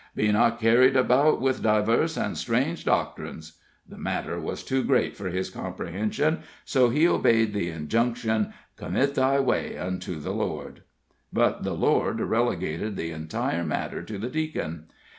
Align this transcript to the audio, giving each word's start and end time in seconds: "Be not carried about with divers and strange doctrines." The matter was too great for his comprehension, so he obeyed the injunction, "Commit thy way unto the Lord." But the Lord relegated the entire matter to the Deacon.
"Be 0.15 0.31
not 0.31 0.59
carried 0.59 0.95
about 0.97 1.41
with 1.41 1.61
divers 1.61 2.17
and 2.17 2.35
strange 2.35 2.85
doctrines." 2.85 3.59
The 3.87 3.99
matter 3.99 4.39
was 4.39 4.63
too 4.63 4.83
great 4.83 5.15
for 5.15 5.29
his 5.29 5.51
comprehension, 5.51 6.39
so 6.65 6.89
he 6.89 7.07
obeyed 7.07 7.53
the 7.53 7.69
injunction, 7.69 8.51
"Commit 8.77 9.13
thy 9.13 9.39
way 9.39 9.77
unto 9.77 10.19
the 10.19 10.33
Lord." 10.33 10.81
But 11.31 11.61
the 11.61 11.75
Lord 11.75 12.19
relegated 12.19 12.95
the 12.95 13.11
entire 13.11 13.63
matter 13.63 14.01
to 14.01 14.17
the 14.17 14.29
Deacon. 14.29 14.87